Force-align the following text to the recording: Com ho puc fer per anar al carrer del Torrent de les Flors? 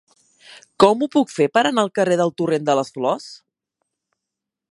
Com 0.83 1.01
ho 1.01 1.07
puc 1.15 1.33
fer 1.33 1.47
per 1.57 1.63
anar 1.71 1.83
al 1.83 1.93
carrer 1.99 2.17
del 2.21 2.33
Torrent 2.41 2.67
de 2.71 2.77
les 2.81 2.91
Flors? 2.97 3.31